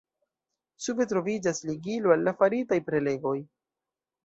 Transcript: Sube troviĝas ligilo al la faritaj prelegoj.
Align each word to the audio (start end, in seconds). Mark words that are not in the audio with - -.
Sube 0.85 1.07
troviĝas 1.11 1.61
ligilo 1.71 2.15
al 2.17 2.25
la 2.29 2.35
faritaj 2.41 2.83
prelegoj. 2.91 3.37